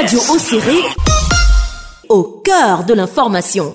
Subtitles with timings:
[0.00, 0.78] Radio Océré,
[2.08, 3.74] au cœur de l'information.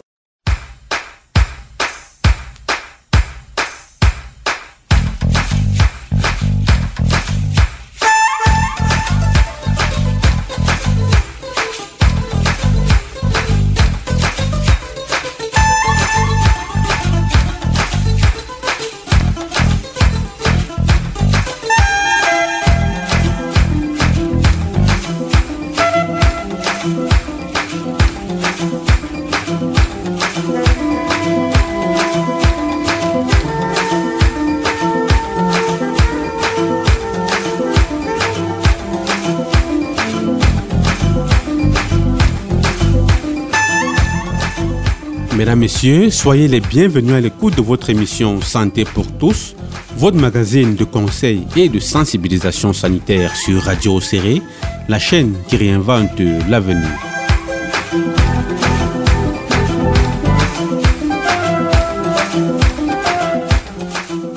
[46.10, 49.56] Soyez les bienvenus à l'écoute de votre émission Santé pour tous,
[49.98, 54.42] votre magazine de conseils et de sensibilisation sanitaire sur Radio Serré,
[54.88, 56.20] la chaîne qui réinvente
[56.50, 56.90] l'avenir.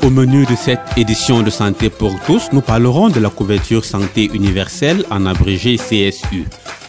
[0.02, 4.28] Au menu de cette édition de Santé pour tous, nous parlerons de la couverture santé
[4.34, 6.44] universelle en abrégé CSU.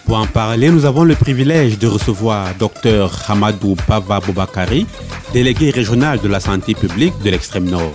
[0.09, 4.87] Pour en parler, nous avons le privilège de recevoir Dr Hamadou Pava Boubakari,
[5.33, 7.93] délégué régional de la santé publique de l'extrême nord.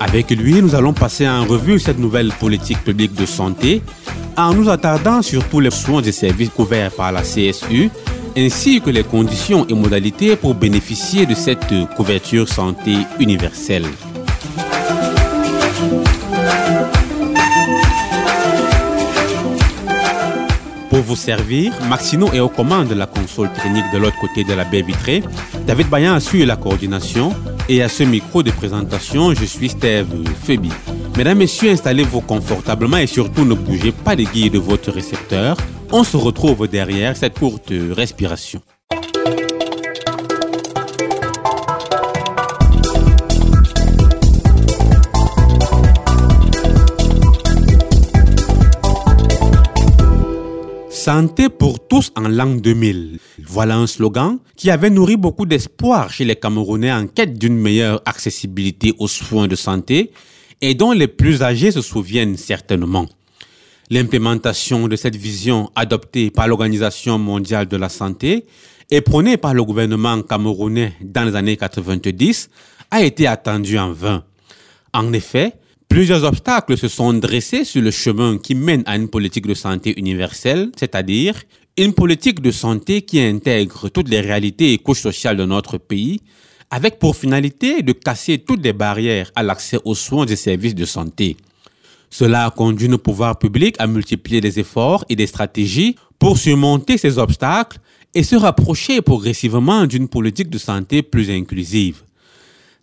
[0.00, 3.80] Avec lui, nous allons passer en revue cette nouvelle politique publique de santé
[4.36, 7.88] en nous attardant sur tous les soins et services couverts par la CSU
[8.36, 13.86] ainsi que les conditions et modalités pour bénéficier de cette couverture santé universelle.
[20.94, 24.52] Pour vous servir, Maxino est aux commandes de la console technique de l'autre côté de
[24.52, 25.24] la baie vitrée.
[25.66, 27.32] David Bayan assure la coordination
[27.68, 30.06] et à ce micro de présentation, je suis Steve
[30.44, 30.70] Febi.
[31.16, 35.56] Mesdames, Messieurs, installez-vous confortablement et surtout ne bougez pas les guilles de votre récepteur.
[35.90, 38.62] On se retrouve derrière cette courte respiration.
[51.04, 53.18] Santé pour tous en l'an 2000.
[53.44, 58.00] Voilà un slogan qui avait nourri beaucoup d'espoir chez les Camerounais en quête d'une meilleure
[58.06, 60.12] accessibilité aux soins de santé
[60.62, 63.04] et dont les plus âgés se souviennent certainement.
[63.90, 68.46] L'implémentation de cette vision adoptée par l'Organisation mondiale de la santé
[68.90, 72.48] et prônée par le gouvernement camerounais dans les années 90
[72.90, 74.24] a été attendue en vain.
[74.94, 75.52] En effet,
[75.88, 79.98] Plusieurs obstacles se sont dressés sur le chemin qui mène à une politique de santé
[79.98, 81.40] universelle, c'est-à-dire
[81.76, 86.20] une politique de santé qui intègre toutes les réalités et couches sociales de notre pays,
[86.70, 90.84] avec pour finalité de casser toutes les barrières à l'accès aux soins et services de
[90.84, 91.36] santé.
[92.10, 96.96] Cela a conduit nos pouvoirs publics à multiplier des efforts et des stratégies pour surmonter
[96.96, 97.78] ces obstacles
[98.14, 102.02] et se rapprocher progressivement d'une politique de santé plus inclusive.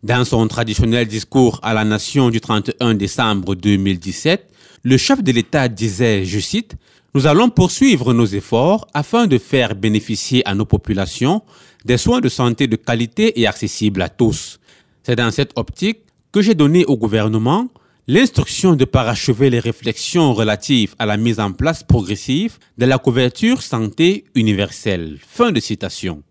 [0.04, 4.52] Dans son traditionnel discours à la nation du 31 décembre 2017,
[4.82, 6.74] le chef de l'État disait, je cite,
[7.14, 11.44] Nous allons poursuivre nos efforts afin de faire bénéficier à nos populations
[11.86, 14.60] des soins de santé de qualité et accessibles à tous.
[15.04, 16.00] C'est dans cette optique
[16.32, 17.68] que j'ai donné au gouvernement
[18.08, 23.62] l'instruction de parachever les réflexions relatives à la mise en place progressive de la couverture
[23.62, 25.20] santé universelle.
[25.28, 26.24] Fin de citation.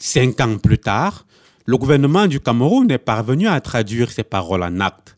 [0.00, 1.25] Cinq ans plus tard,
[1.66, 5.16] le gouvernement du Cameroun est parvenu à traduire ces paroles en actes.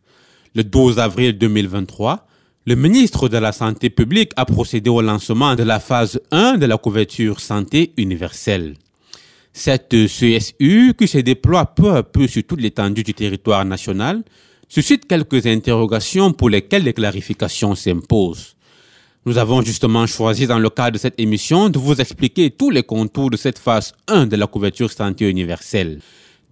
[0.54, 2.26] Le 12 avril 2023,
[2.66, 6.64] le ministre de la Santé publique a procédé au lancement de la phase 1 de
[6.64, 8.74] la couverture santé universelle.
[9.52, 14.22] Cette CSU, qui se déploie peu à peu sur toute l'étendue du territoire national,
[14.68, 18.56] suscite quelques interrogations pour lesquelles les clarifications s'imposent.
[19.26, 22.82] Nous avons justement choisi dans le cadre de cette émission de vous expliquer tous les
[22.82, 26.00] contours de cette phase 1 de la couverture santé universelle.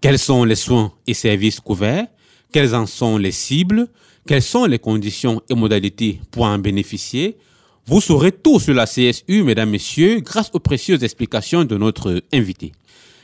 [0.00, 2.06] Quels sont les soins et services couverts?
[2.52, 3.88] Quelles en sont les cibles?
[4.26, 7.36] Quelles sont les conditions et modalités pour en bénéficier?
[7.86, 12.72] Vous saurez tout sur la CSU, mesdames, messieurs, grâce aux précieuses explications de notre invité.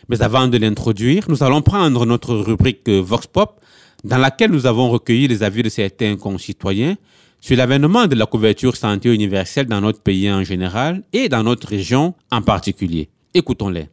[0.08, 3.60] Mais avant de l'introduire, nous allons prendre notre rubrique Vox Pop,
[4.04, 6.96] dans laquelle nous avons recueilli les avis de certains concitoyens
[7.40, 11.68] sur l'avènement de la couverture santé universelle dans notre pays en général et dans notre
[11.68, 13.08] région en particulier.
[13.34, 13.88] Écoutons-les.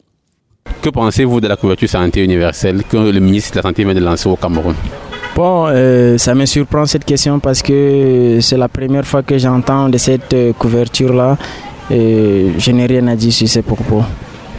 [0.82, 4.00] Que pensez-vous de la couverture santé universelle que le ministre de la Santé vient de
[4.00, 4.74] lancer au Cameroun?
[5.34, 9.88] Bon, euh, ça me surprend cette question parce que c'est la première fois que j'entends
[9.88, 11.38] de cette euh, couverture-là.
[11.90, 14.02] Et je n'ai rien à dire sur ces propos.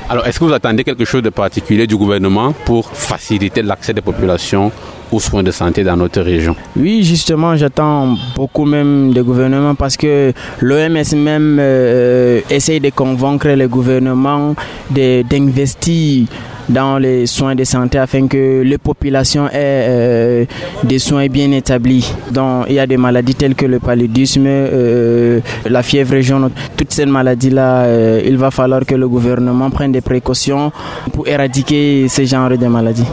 [0.09, 4.01] Alors, est-ce que vous attendez quelque chose de particulier du gouvernement pour faciliter l'accès des
[4.01, 4.71] populations
[5.11, 9.97] aux soins de santé dans notre région Oui, justement, j'attends beaucoup même des gouvernements parce
[9.97, 14.55] que l'OMS même euh, essaye de convaincre les gouvernements
[14.89, 16.27] d'investir
[16.69, 19.51] dans les soins de santé afin que les populations aient
[19.89, 20.45] euh,
[20.83, 22.13] des soins bien établis.
[22.31, 26.93] Donc, il y a des maladies telles que le paludisme, euh, la fièvre jaune, toutes
[26.93, 30.71] ces maladies-là, il va falloir que le gouvernement prenne des précautions
[31.11, 33.07] pour éradiquer ce genre de maladies.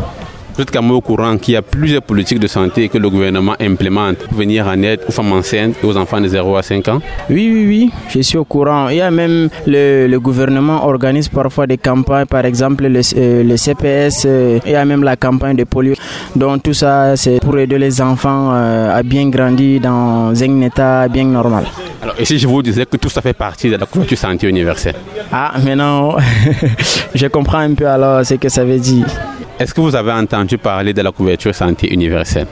[0.58, 3.08] Vous êtes quand même au courant qu'il y a plusieurs politiques de santé que le
[3.08, 6.62] gouvernement implémente pour venir en aide aux femmes enceintes et aux enfants de 0 à
[6.62, 7.00] 5 ans
[7.31, 8.88] Oui, oui, oui, je suis au courant.
[8.88, 14.25] Il y a même le, gouvernement organise parfois des campagnes, par exemple le, euh, CPS,
[14.26, 15.94] euh, il y a même la campagne de polio.
[16.34, 21.06] Donc tout ça, c'est pour aider les enfants euh, à bien grandir dans un état
[21.06, 21.66] bien normal.
[22.02, 24.49] Alors, et si je vous disais que tout ça fait partie de la couverture santé
[24.49, 24.96] universelle?
[25.31, 26.16] Ah, maintenant,
[27.14, 29.06] je comprends un peu alors ce que ça veut dire.
[29.58, 32.47] Est-ce que vous avez entendu parler de la couverture santé universelle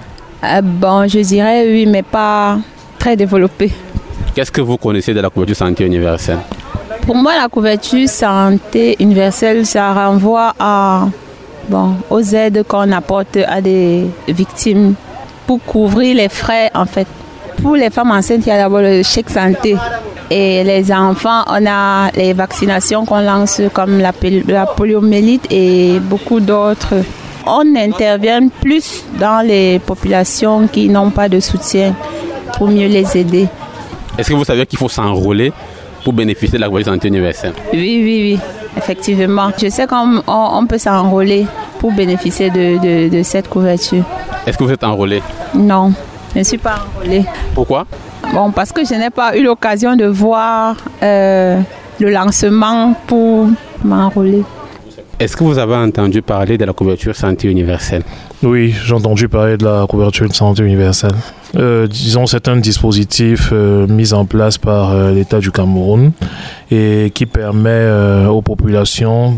[0.44, 2.58] euh, Bon, je dirais oui, mais pas
[2.98, 3.72] très développée.
[4.34, 6.38] Qu'est-ce que vous connaissez de la couverture santé universelle?
[7.02, 11.06] Pour moi, la couverture santé universelle, ça renvoie à,
[11.68, 14.94] bon, aux aides qu'on apporte à des victimes
[15.46, 17.06] pour couvrir les frais, en fait.
[17.62, 19.76] Pour les femmes enceintes, il y a d'abord le chèque santé.
[20.30, 24.12] Et les enfants, on a les vaccinations qu'on lance comme la,
[24.48, 26.94] la poliomyélite et beaucoup d'autres.
[27.46, 31.94] On intervient plus dans les populations qui n'ont pas de soutien
[32.56, 33.46] pour mieux les aider.
[34.18, 35.52] Est-ce que vous savez qu'il faut s'enrôler
[36.02, 37.52] pour bénéficier de la santé universelle?
[37.72, 38.38] Oui, oui, oui,
[38.76, 39.50] effectivement.
[39.60, 41.46] Je sais qu'on on peut s'enrôler
[41.78, 44.02] pour bénéficier de, de, de cette couverture.
[44.46, 45.22] Est-ce que vous êtes enrôlé?
[45.54, 45.92] Non,
[46.32, 47.24] je ne suis pas enrôlée.
[47.54, 47.86] Pourquoi?
[48.32, 51.60] Bon, parce que je n'ai pas eu l'occasion de voir euh,
[52.00, 53.48] le lancement pour
[53.84, 54.42] m'enrôler.
[55.18, 58.02] Est-ce que vous avez entendu parler de la couverture santé universelle
[58.42, 61.14] Oui, j'ai entendu parler de la couverture santé universelle.
[61.56, 66.12] Euh, disons, c'est un dispositif euh, mis en place par l'État du Cameroun
[66.70, 67.88] et qui permet
[68.28, 69.34] aux populations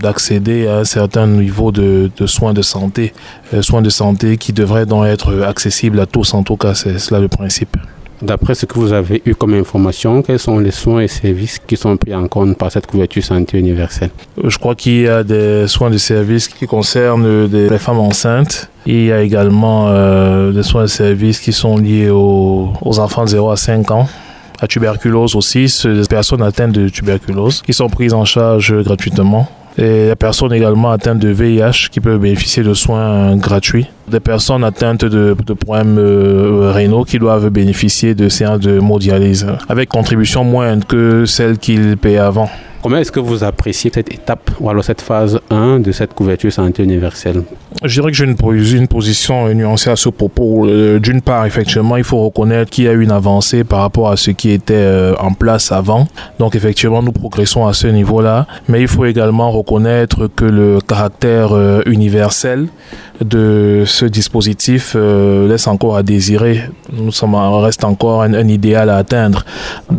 [0.00, 3.12] d'accéder à un certain niveau de, de soins de santé,
[3.60, 6.34] soins de santé qui devraient donc être accessibles à tous.
[6.34, 7.76] En tout cas, c'est cela le principe.
[8.22, 11.76] D'après ce que vous avez eu comme information, quels sont les soins et services qui
[11.76, 14.10] sont pris en compte par cette couverture santé universelle?
[14.42, 18.70] Je crois qu'il y a des soins et services qui concernent les femmes enceintes.
[18.86, 23.24] Il y a également euh, des soins et services qui sont liés aux, aux enfants
[23.24, 24.08] de 0 à 5 ans
[24.62, 29.48] la tuberculose aussi, des personnes atteintes de tuberculose qui sont prises en charge gratuitement.
[29.78, 33.86] Et les personnes également atteintes de VIH qui peuvent bénéficier de soins gratuits.
[34.08, 39.88] Des personnes atteintes de, problèmes euh, rénaux qui doivent bénéficier de séances de modialyse avec
[39.88, 42.50] contribution moindre que celle qu'ils payaient avant.
[42.82, 46.52] Comment est-ce que vous appréciez cette étape ou alors cette phase 1 de cette couverture
[46.52, 47.44] santé universelle?
[47.84, 48.36] Je dirais que j'ai une,
[48.76, 50.66] une, position nuancée à ce propos.
[50.66, 54.10] Euh, d'une part, effectivement, il faut reconnaître qu'il y a eu une avancée par rapport
[54.10, 56.08] à ce qui était euh, en place avant.
[56.40, 58.48] Donc, effectivement, nous progressons à ce niveau-là.
[58.68, 62.66] Mais il faut également reconnaître que le caractère euh, universel
[63.20, 66.62] de ce dispositif laisse encore à désirer.
[66.92, 69.44] Nous sommes, reste encore un, idéal à atteindre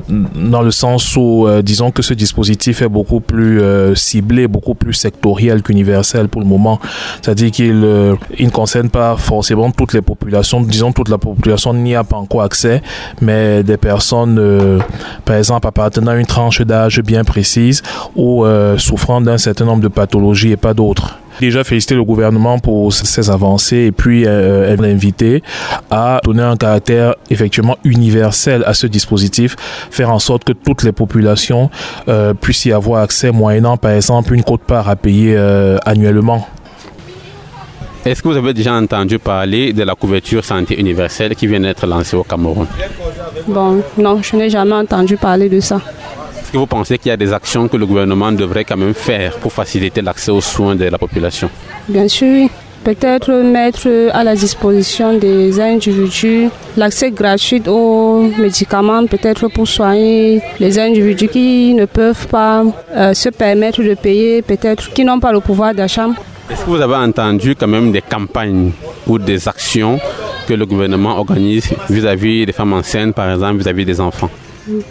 [0.09, 4.93] dans le sens où, disons que ce dispositif est beaucoup plus euh, ciblé, beaucoup plus
[4.93, 6.79] sectoriel qu'universel pour le moment.
[7.21, 10.61] C'est-à-dire qu'il euh, ne concerne pas forcément toutes les populations.
[10.61, 12.81] Disons toute la population n'y a pas encore accès,
[13.21, 14.79] mais des personnes, euh,
[15.25, 17.81] par exemple, appartenant à une tranche d'âge bien précise
[18.15, 18.45] ou
[18.77, 21.17] souffrant d'un certain nombre de pathologies et pas d'autres.
[21.39, 25.43] Déjà féliciter le gouvernement pour ces avancées et puis euh, l'inviter
[25.89, 29.55] à donner un caractère effectivement universel à ce dispositif,
[29.91, 31.69] faire en sorte que toutes les populations
[32.07, 36.47] euh, puissent y avoir accès moyennant par exemple une quote-part à payer euh, annuellement.
[38.05, 41.87] Est-ce que vous avez déjà entendu parler de la couverture santé universelle qui vient d'être
[41.87, 42.67] lancée au Cameroun?
[43.47, 45.79] Bon, non, je n'ai jamais entendu parler de ça
[46.53, 49.37] que vous pensez qu'il y a des actions que le gouvernement devrait quand même faire
[49.39, 51.49] pour faciliter l'accès aux soins de la population?
[51.89, 52.49] Bien sûr, oui.
[52.83, 60.77] Peut-être mettre à la disposition des individus l'accès gratuit aux médicaments, peut-être pour soigner les
[60.77, 65.39] individus qui ne peuvent pas euh, se permettre de payer, peut-être qui n'ont pas le
[65.39, 66.09] pouvoir d'achat.
[66.51, 68.71] Est-ce que vous avez entendu quand même des campagnes
[69.07, 69.97] ou des actions
[70.45, 74.29] que le gouvernement organise vis-à-vis des femmes enceintes, par exemple, vis-à-vis des enfants?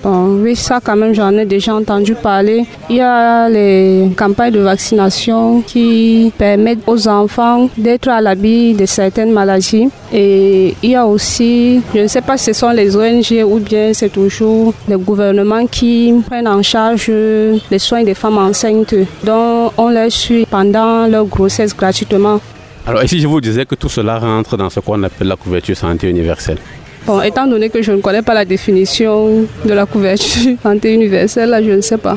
[0.02, 2.66] Bon, oui, ça quand même, j'en ai déjà entendu parler.
[2.90, 8.84] Il y a les campagnes de vaccination qui permettent aux enfants d'être à l'abri de
[8.84, 9.88] certaines maladies.
[10.12, 13.60] Et il y a aussi, je ne sais pas si ce sont les ONG ou
[13.60, 19.72] bien c'est toujours les gouvernements qui prennent en charge les soins des femmes enceintes, dont
[19.78, 22.40] on les suit pendant leur grossesse gratuitement.
[22.86, 25.76] Alors, si je vous disais que tout cela rentre dans ce qu'on appelle la couverture
[25.76, 26.58] santé universelle
[27.06, 31.50] Bon, étant donné que je ne connais pas la définition de la couverture santé universelle,
[31.50, 32.16] là, je ne sais pas.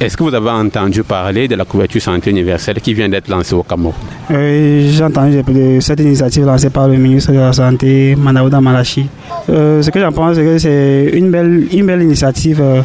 [0.00, 3.54] Est-ce que vous avez entendu parler de la couverture santé universelle qui vient d'être lancée
[3.54, 3.92] au Cameroun?
[4.30, 9.06] Euh, J'ai entendu de cette initiative lancée par le ministre de la Santé, Manaouda Malachi.
[9.50, 12.60] Euh, ce que j'en pense, c'est que c'est une belle, une belle initiative.
[12.60, 12.82] Euh,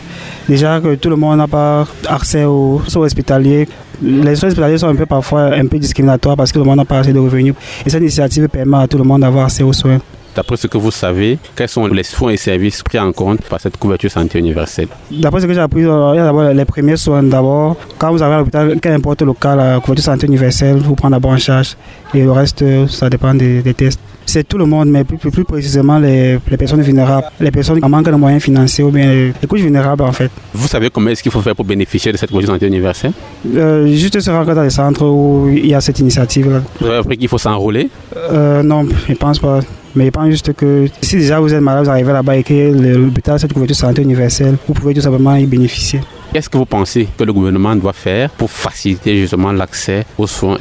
[0.48, 3.68] déjà que tout le monde n'a pas accès aux soins hospitaliers.
[4.04, 6.86] Les soins hospitaliers sont un peu parfois un peu discriminatoires parce que le monde n'a
[6.86, 7.56] pas assez de revenus.
[7.86, 9.98] Et cette initiative permet à tout le monde d'avoir accès aux soins.
[10.38, 13.60] D'après ce que vous savez, quels sont les soins et services pris en compte par
[13.60, 16.96] cette couverture santé universelle D'après ce que j'ai appris, il y a d'abord les premiers
[16.96, 17.24] soins.
[17.24, 21.10] D'abord, quand vous avez à l'hôpital, qu'importe le cas, la couverture santé universelle vous prend
[21.10, 21.76] d'abord en charge.
[22.14, 25.98] Et le reste, ça dépend des, tests c'est tout le monde, mais plus, plus, précisément
[26.00, 30.04] les, personnes vulnérables, les personnes qui manquent de moyens financiers ou bien les, couches vulnérables
[30.04, 30.30] en fait.
[30.54, 33.14] Vous savez comment est-ce qu'il faut faire pour bénéficier de cette couverture santé universelle
[33.56, 36.62] euh, Juste se rendre dans les centres où il y a cette initiative-là.
[36.82, 39.62] Vous avez appris qu'il faut s'enrôler euh, Non, je ne pense pas.
[39.96, 42.54] Mais je pense juste que si déjà vous êtes malade, vous arrivez là-bas et que
[42.96, 46.02] l'hôpital cette couverture santé universelle, vous pouvez tout simplement y bénéficier.
[46.34, 50.58] Qu'est-ce que vous pensez que le gouvernement doit faire pour faciliter justement l'accès aux soins?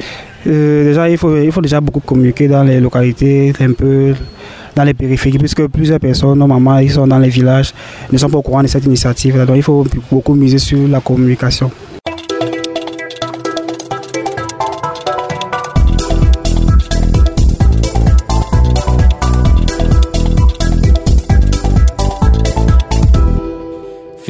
[0.47, 4.15] Euh, Déjà, il faut, il faut déjà beaucoup communiquer dans les localités, un peu
[4.77, 7.73] dans les périphéries, puisque plusieurs personnes, normalement, ils sont dans les villages,
[8.13, 9.45] ne sont pas au courant de cette initiative.
[9.45, 11.71] Donc, il faut beaucoup miser sur la communication.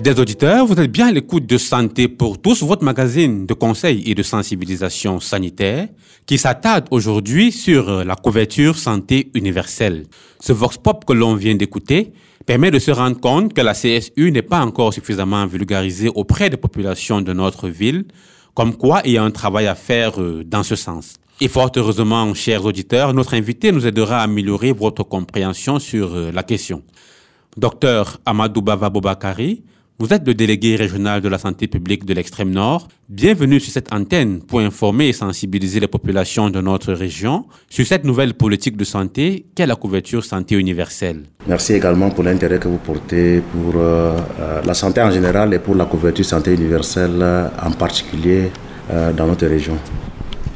[0.07, 4.09] Des auditeurs, vous êtes bien à l'écoute de Santé pour tous, votre magazine de conseils
[4.09, 5.89] et de sensibilisation sanitaire
[6.27, 10.05] qui s'attarde aujourd'hui sur la couverture santé universelle.
[10.39, 12.13] Ce vox pop que l'on vient d'écouter
[12.47, 16.57] permet de se rendre compte que la CSU n'est pas encore suffisamment vulgarisée auprès des
[16.57, 18.05] populations de notre ville,
[18.55, 21.15] comme quoi il y a un travail à faire euh, dans ce sens.
[21.41, 26.31] Et fort heureusement, chers auditeurs, notre invité nous aidera à améliorer votre compréhension sur euh,
[26.31, 26.85] la question.
[27.57, 29.65] Docteur Amadou Bava Bobakari,
[29.99, 32.88] vous êtes le délégué régional de la santé publique de l'extrême nord.
[33.09, 38.05] Bienvenue sur cette antenne pour informer et sensibiliser les populations de notre région sur cette
[38.05, 41.23] nouvelle politique de santé qu'est la couverture santé universelle.
[41.49, 45.59] Merci également pour l'intérêt que vous portez pour euh, euh, la santé en général et
[45.59, 48.50] pour la couverture santé universelle euh, en particulier
[49.17, 49.76] dans notre région.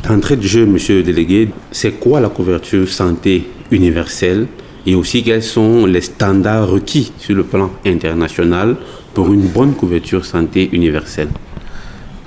[0.06, 4.46] D'entrée de jeu, monsieur le délégué, c'est quoi la couverture santé universelle
[4.86, 8.76] et aussi quels sont les standards requis sur le plan international
[9.14, 11.28] pour une bonne couverture santé universelle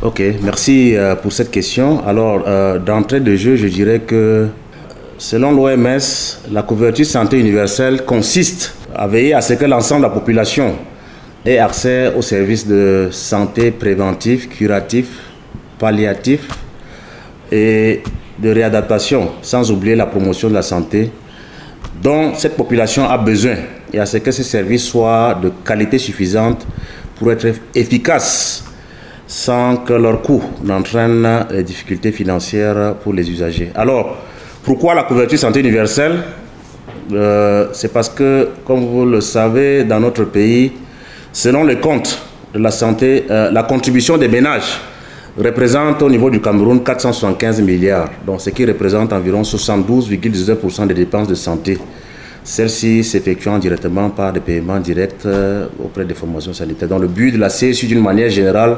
[0.01, 2.05] Ok, merci euh, pour cette question.
[2.05, 4.47] Alors, euh, d'entrée de jeu, je dirais que
[5.17, 5.99] selon l'OMS,
[6.51, 10.75] la couverture santé universelle consiste à veiller à ce que l'ensemble de la population
[11.45, 15.21] ait accès aux services de santé préventifs, curatifs,
[15.79, 16.49] palliatifs
[17.49, 18.03] et
[18.39, 21.11] de réadaptation, sans oublier la promotion de la santé
[22.01, 23.55] dont cette population a besoin
[23.93, 26.65] et à ce que ces services soient de qualité suffisante
[27.17, 28.63] pour être efficaces
[29.27, 33.71] sans que leur coût n'entraîne des difficultés financières pour les usagers.
[33.75, 34.17] Alors,
[34.63, 36.19] pourquoi la couverture santé universelle?
[37.11, 40.73] Euh, C'est parce que, comme vous le savez, dans notre pays,
[41.31, 42.19] selon les comptes
[42.53, 44.79] de la santé, euh, la contribution des ménages
[45.37, 51.27] représente au niveau du Cameroun 475 milliards, donc ce qui représente environ 72,19% des dépenses
[51.27, 51.77] de santé.
[52.43, 56.89] Celle-ci s'effectuant directement par des paiements directs euh, auprès des formations sanitaires.
[56.89, 58.77] Dans le but de la CSU d'une manière générale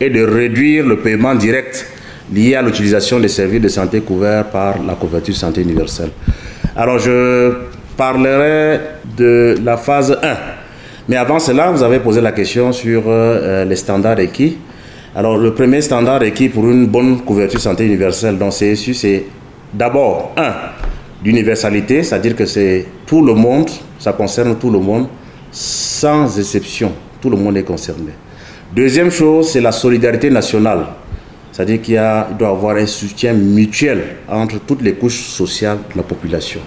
[0.00, 1.86] est de réduire le paiement direct
[2.32, 6.10] lié à l'utilisation des services de santé couverts par la couverture santé universelle.
[6.74, 7.52] Alors je
[7.98, 8.80] parlerai
[9.14, 10.36] de la phase 1.
[11.08, 14.56] Mais avant cela, vous avez posé la question sur euh, euh, les standards requis.
[15.14, 19.24] Alors le premier standard requis pour une bonne couverture santé universelle dans CSU, c'est
[19.74, 20.91] d'abord 1
[21.22, 25.06] d'universalité, c'est-à-dire que c'est tout le monde, ça concerne tout le monde,
[25.50, 28.12] sans exception, tout le monde est concerné.
[28.74, 30.86] Deuxième chose, c'est la solidarité nationale,
[31.52, 31.94] c'est-à-dire qu'il
[32.38, 36.60] doit y avoir un soutien mutuel entre toutes les couches sociales de la population.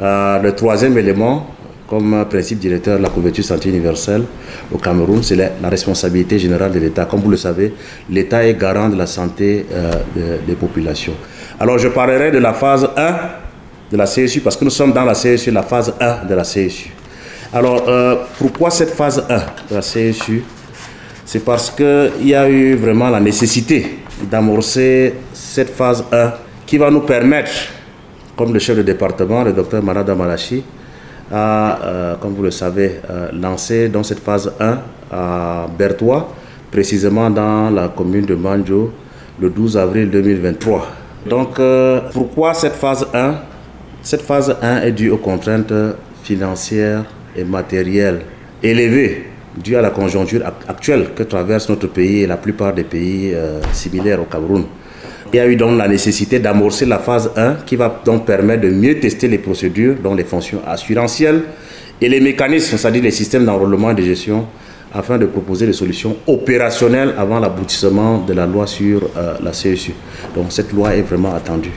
[0.00, 1.46] Euh, le troisième élément,
[1.86, 4.22] comme principe directeur de la couverture santé universelle
[4.72, 7.04] au Cameroun, c'est la, responsabilité générale de l'État.
[7.04, 7.74] Comme vous le savez,
[8.10, 11.12] l'État est garant de la santé euh, des, des populations.
[11.60, 13.43] Alors je parlerai de la phase 1
[13.90, 16.42] de la CSU parce que nous sommes dans la CSU, la phase 1 de la
[16.42, 16.90] CSU.
[17.52, 19.36] Alors euh, pourquoi cette phase 1
[19.70, 20.42] de la CSU
[21.24, 23.98] C'est parce qu'il y a eu vraiment la nécessité
[24.30, 26.32] d'amorcer cette phase 1
[26.66, 27.50] qui va nous permettre,
[28.36, 30.64] comme le chef de département, le docteur Marada Malachi,
[31.32, 34.78] a, euh, comme vous le savez, euh, lancé dans cette phase 1
[35.12, 36.32] à Bertois,
[36.70, 38.90] précisément dans la commune de Manjo,
[39.40, 40.86] le 12 avril 2023.
[41.26, 41.58] Donc,
[42.12, 43.34] pourquoi cette phase 1
[44.04, 45.72] Cette phase 1 est due aux contraintes
[46.22, 48.20] financières et matérielles
[48.62, 49.24] élevées
[49.56, 53.60] dues à la conjoncture actuelle que traverse notre pays et la plupart des pays euh,
[53.72, 54.64] similaires au Cameroun.
[55.32, 58.60] Il y a eu donc la nécessité d'amorcer la phase 1 qui va donc permettre
[58.62, 61.40] de mieux tester les procédures, dont les fonctions assurantielles
[61.98, 64.44] et les mécanismes, c'est-à-dire les systèmes d'enrôlement et de gestion,
[64.92, 69.94] afin de proposer des solutions opérationnelles avant l'aboutissement de la loi sur euh, la CSU.
[70.36, 71.72] Donc cette loi est vraiment attendue.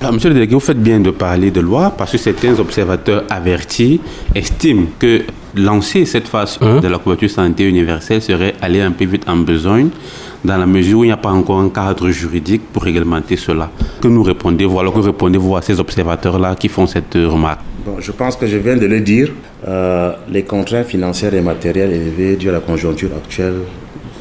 [0.00, 3.24] Alors, monsieur le délégué, vous faites bien de parler de loi parce que certains observateurs
[3.30, 4.00] avertis
[4.32, 5.22] estiment que
[5.56, 9.38] lancer cette phase 1 de la couverture santé universelle serait aller un peu vite en
[9.38, 9.88] besogne
[10.44, 13.70] dans la mesure où il n'y a pas encore un cadre juridique pour réglementer cela.
[14.00, 17.60] Que nous répondez voilà que répondez-vous à ces observateurs-là qui font cette remarque?
[17.84, 19.32] Bon, Je pense que je viens de le dire.
[19.66, 23.56] Euh, les contraintes financières et matérielles élevées dues à la conjoncture actuelle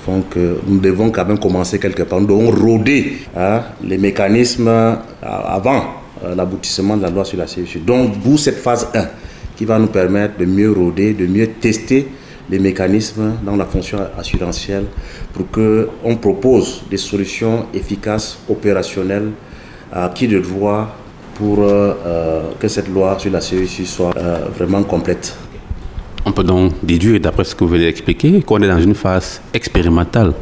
[0.07, 2.21] font que nous devons quand même commencer quelque part.
[2.21, 5.83] Nous devons rôder hein, les mécanismes euh, avant
[6.23, 7.79] euh, l'aboutissement de la loi sur la CSU.
[7.79, 9.05] Donc, vous, cette phase 1
[9.57, 12.07] qui va nous permettre de mieux rôder, de mieux tester
[12.49, 14.85] les mécanismes dans la fonction assurantielle
[15.33, 19.31] pour qu'on propose des solutions efficaces, opérationnelles,
[19.91, 20.95] à qui de droit
[21.35, 24.13] pour euh, que cette loi sur la CEC soit
[24.57, 25.35] vraiment complète.
[26.27, 29.41] On peut donc déduire, d'après ce que vous venez d'expliquer, qu'on est dans une phase
[29.53, 30.34] expérimentale.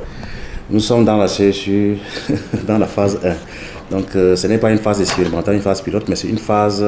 [0.67, 1.97] Nous sommes dans la CSU,
[2.67, 3.95] dans la phase 1.
[3.95, 6.83] Donc ce n'est pas une phase expérimentale, une phase pilote, mais c'est une phase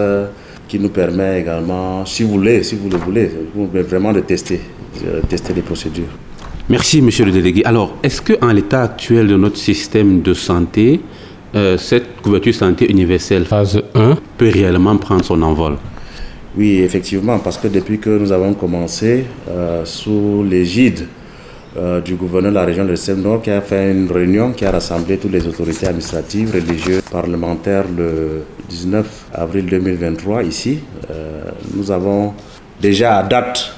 [0.68, 3.30] qui nous permet également, si vous voulez, si vous le voulez,
[3.84, 4.62] vraiment de tester,
[5.30, 6.10] tester les procédures.
[6.68, 7.64] Merci, monsieur le délégué.
[7.66, 11.00] Alors, est-ce qu'en l'état actuel de notre système de santé,
[11.56, 15.76] euh, cette couverture santé universelle phase 1 peut réellement prendre son envol?
[16.56, 21.06] Oui, effectivement, parce que depuis que nous avons commencé, euh, sous l'égide
[21.78, 24.72] euh, du gouverneur de la région de Seine-Nord, qui a fait une réunion qui a
[24.72, 30.80] rassemblé toutes les autorités administratives, religieuses, parlementaires le 19 avril 2023 ici,
[31.76, 32.34] nous avons
[32.82, 33.74] déjà à date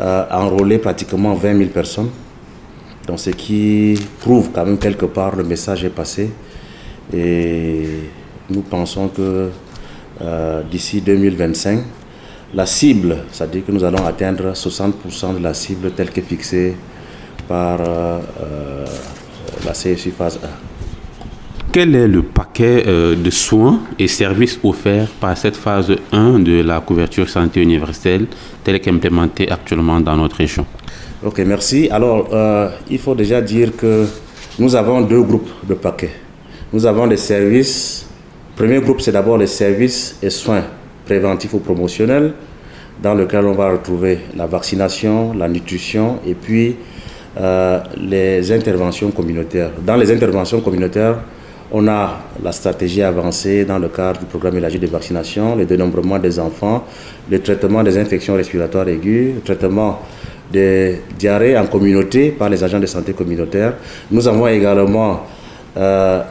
[0.00, 2.10] enrôlé pratiquement 20 000 personnes.
[3.06, 6.30] Donc, ce qui prouve quand même quelque part le message est passé.
[7.12, 7.84] Et
[8.50, 9.50] nous pensons que
[10.22, 11.80] euh, d'ici 2025,
[12.54, 16.76] la cible, c'est-à-dire que nous allons atteindre 60% de la cible telle que fixée
[17.48, 18.86] par euh, euh,
[19.64, 20.48] la CSU phase 1.
[21.72, 26.80] Quel est le paquet de soins et services offerts par cette phase 1 de la
[26.80, 28.26] couverture santé universelle
[28.62, 30.66] telle qu'implémentée actuellement dans notre région?
[31.24, 31.88] Ok, merci.
[31.90, 32.28] Alors,
[32.90, 34.04] il faut déjà dire que
[34.58, 36.12] nous avons deux groupes de paquets.
[36.74, 38.06] Nous avons des services.
[38.62, 40.62] Premier groupe, c'est d'abord les services et soins
[41.04, 42.32] préventifs ou promotionnels,
[43.02, 46.76] dans lequel on va retrouver la vaccination, la nutrition et puis
[47.40, 49.70] euh, les interventions communautaires.
[49.84, 51.16] Dans les interventions communautaires,
[51.72, 56.20] on a la stratégie avancée dans le cadre du programme élargi de vaccination, le dénombrement
[56.20, 56.84] des enfants,
[57.28, 59.98] le traitement des infections respiratoires aiguës, le traitement
[60.52, 63.74] des diarrhées en communauté par les agents de santé communautaires.
[64.12, 65.26] Nous avons également
[65.74, 66.22] euh,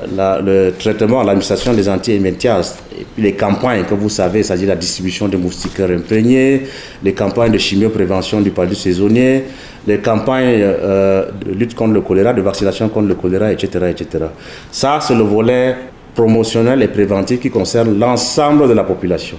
[0.43, 5.89] le traitement, l'administration des puis les campagnes que vous savez, c'est-à-dire la distribution de moustiquaires
[5.89, 6.67] imprégnés,
[7.03, 9.45] les campagnes de chimioprévention du paludisme saisonnier,
[9.87, 13.87] les campagnes euh, de lutte contre le choléra, de vaccination contre le choléra, etc.
[13.89, 14.25] etc.
[14.71, 15.75] Ça, c'est le volet
[16.13, 19.37] promotionnel et préventif qui concerne l'ensemble de la population.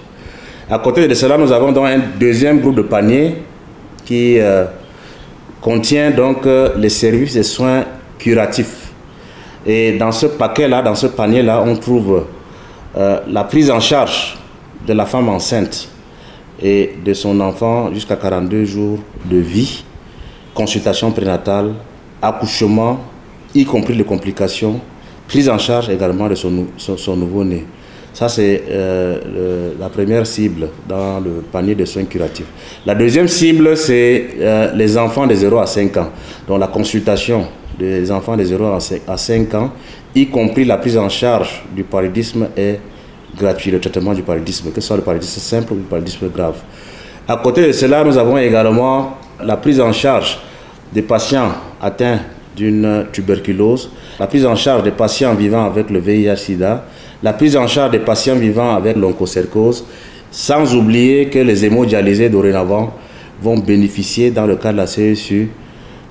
[0.69, 3.37] À côté de cela, nous avons donc un deuxième groupe de paniers
[4.05, 4.65] qui euh,
[5.61, 6.39] contient donc
[6.77, 7.85] les services et soins
[8.19, 8.92] curatifs
[9.67, 12.25] et dans ce paquet-là, dans ce panier-là, on trouve
[12.97, 14.37] euh, la prise en charge
[14.87, 15.89] de la femme enceinte
[16.63, 19.85] et de son enfant jusqu'à 42 jours de vie,
[20.55, 21.75] consultation prénatale,
[22.21, 23.01] accouchement,
[23.55, 24.81] y compris les complications,
[25.29, 27.65] prise en charge également de son, son, nouveau-né.
[28.13, 32.47] Ça, c'est euh, la première cible dans le panier de soins curatifs.
[32.85, 36.11] La deuxième cible, c'est euh, les enfants de 0 à 5 ans,
[36.47, 37.47] dont la consultation
[37.79, 39.73] des enfants de 0 à 5 ans,
[40.15, 42.81] y compris la prise en charge du paludisme est
[43.35, 46.57] gratuit, le traitement du paludisme, que ce soit le paludisme simple ou le paludisme grave.
[47.27, 50.39] À côté de cela, nous avons également la prise en charge
[50.93, 51.49] des patients
[51.81, 52.21] atteints
[52.55, 56.85] d'une tuberculose, la prise en charge des patients vivant avec le VIH-Sida,
[57.23, 59.85] la prise en charge des patients vivant avec l'onchocercose,
[60.31, 62.95] sans oublier que les hémodialysés dorénavant
[63.41, 65.51] vont bénéficier dans le cas de la CSU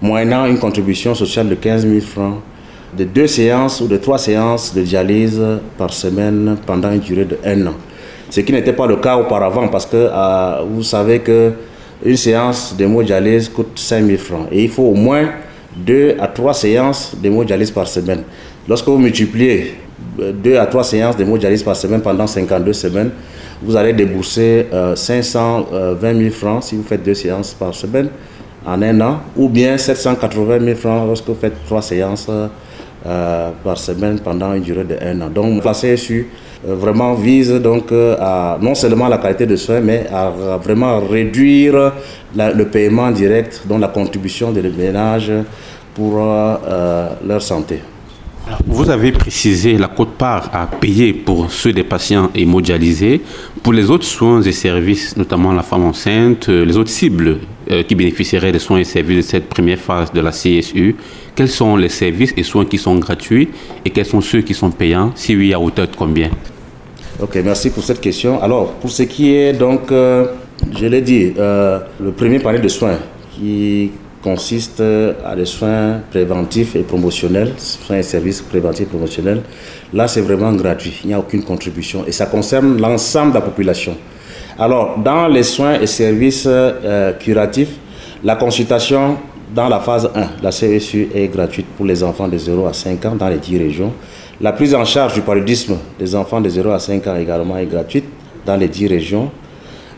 [0.02, 2.40] moyennant une contribution sociale de 15 000 francs,
[2.98, 5.42] de deux séances ou de trois séances de dialyse
[5.78, 7.74] par semaine pendant une durée de un an.
[8.30, 11.54] Ce qui n'était pas le cas auparavant parce que euh, vous savez que
[12.04, 15.30] une séance d'hémodialyse coûte 5 000 francs et il faut au moins
[15.76, 18.24] deux à trois séances d'hémodialyse par semaine.
[18.68, 19.76] Lorsque vous multipliez
[20.44, 23.12] deux à trois séances d'hémodialyse par semaine pendant 52 semaines,
[23.62, 28.10] vous allez débourser 520 000 francs si vous faites deux séances par semaine
[28.66, 32.30] en un an, ou bien 780 000 francs lorsque vous faites trois séances
[33.04, 35.30] par semaine pendant une durée de un an.
[35.30, 36.28] Donc la CSU
[36.64, 41.94] vraiment vise donc à non seulement la qualité de soins, mais à, vraiment réduire
[42.36, 45.32] le paiement direct, dont la contribution des ménages
[45.94, 47.80] pour leur santé.
[48.68, 53.22] Vous avez précisé la quote-part à payer pour ceux des patients hémodialysés.
[53.64, 57.84] Pour les autres soins et services, notamment la femme enceinte, euh, les autres cibles euh,
[57.84, 60.96] qui bénéficieraient des soins et services de cette première phase de la CSU,
[61.36, 63.50] quels sont les services et soins qui sont gratuits
[63.84, 65.12] et quels sont ceux qui sont payants?
[65.16, 66.30] Si oui, à hauteur de combien?
[67.20, 68.42] Ok, merci pour cette question.
[68.42, 70.28] Alors, pour ce qui est donc, euh,
[70.78, 72.98] je l'ai dit, le premier panier de soins
[73.36, 74.82] qui consiste
[75.26, 79.42] à des soins préventifs et promotionnels, soins et services préventifs et promotionnels.
[79.94, 83.42] Là, c'est vraiment gratuit, il n'y a aucune contribution et ça concerne l'ensemble de la
[83.42, 83.98] population.
[84.60, 87.78] Alors, dans les soins et services euh, curatifs,
[88.24, 89.18] la consultation
[89.54, 93.06] dans la phase 1, la CSU est gratuite pour les enfants de 0 à 5
[93.06, 93.92] ans dans les 10 régions.
[94.40, 97.66] La prise en charge du paludisme des enfants de 0 à 5 ans également est
[97.66, 98.06] gratuite
[98.46, 99.32] dans les 10 régions.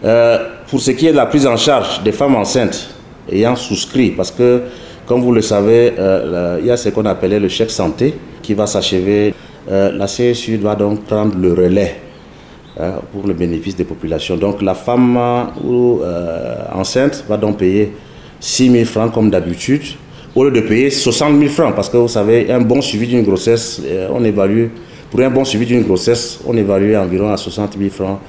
[0.04, 0.38] Euh,
[0.70, 2.90] pour ce qui est de la prise en charge des femmes enceintes,
[3.32, 4.62] ayant souscrit, parce que,
[5.06, 8.54] comme vous le savez, euh, il y a ce qu'on appelait le chèque santé qui
[8.54, 9.34] va s'achever.
[9.72, 11.96] Euh, la CSU doit donc prendre le relais
[12.80, 14.36] hein, pour le bénéfice des populations.
[14.36, 15.18] Donc la femme
[15.64, 17.94] ou, euh, enceinte va donc payer
[18.40, 19.84] 6 000 francs comme d'habitude,
[20.36, 23.24] au lieu de payer 60 000 francs, parce que vous savez, un bon suivi d'une
[23.24, 23.82] grossesse,
[24.12, 24.68] on évalue,
[25.12, 28.20] pour un bon suivi d'une grossesse, on évalue environ à 60 000 francs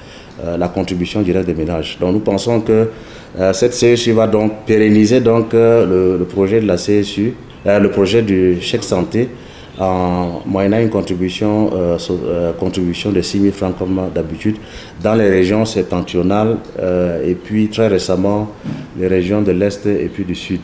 [0.59, 1.97] la contribution directe des ménages.
[1.99, 2.89] Donc nous pensons que
[3.53, 7.35] cette CSU va donc pérenniser donc, euh, le, projet de la CSU,
[7.67, 9.29] euh, le projet du chèque santé
[9.77, 11.73] en moyennant une contribution,
[12.61, 14.55] contribution de 6 000 francs comme d'habitude
[15.03, 16.59] dans les régions septentrionales
[17.25, 18.53] et puis très récemment
[18.97, 20.61] les régions de l'Est et puis du Sud.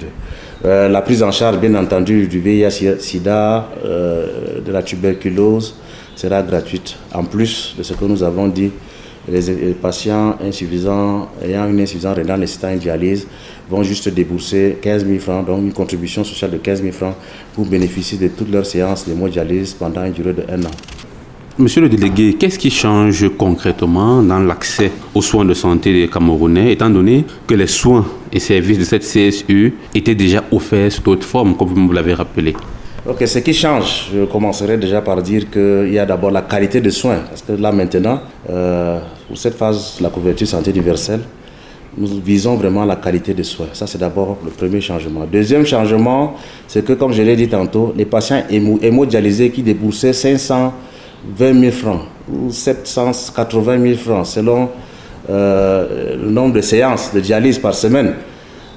[0.63, 5.75] la prise en charge bien entendu du VIH-Sida, de la tuberculose
[6.15, 8.71] sera gratuite en plus de ce que nous avons dit
[9.29, 13.27] les, patients insuffisants, ayant une insuffisance rénale nécessitant une dialyse,
[13.69, 17.15] vont juste débourser 15 000 francs, donc une contribution sociale de 15 000 francs
[17.55, 20.71] pour bénéficier de toutes leurs séances de dialyse pendant une durée de un an.
[21.59, 26.73] Monsieur le délégué, qu'est-ce qui change concrètement dans l'accès aux soins de santé des Camerounais,
[26.73, 31.27] étant donné que les soins et services de cette CSU étaient déjà offerts sous d'autres
[31.27, 32.55] formes, comme vous l'avez rappelé?
[33.11, 36.81] Ok, ce qui change, je commencerai déjà par dire qu'il y a d'abord la qualité
[36.81, 37.19] de soins.
[37.29, 41.19] Parce que là maintenant, euh, pour cette phase, la couverture santé universelle,
[41.99, 43.67] nous visons vraiment la qualité de soins.
[43.73, 45.27] Ça, c'est d'abord le premier changement.
[45.27, 46.37] Deuxième changement,
[46.69, 52.03] c'est que, comme je l'ai dit tantôt, les patients hémodialysés qui déboursaient 520 000 francs
[52.33, 54.69] ou 780 000 francs selon
[55.29, 58.15] euh, le nombre de séances de dialyse par semaine,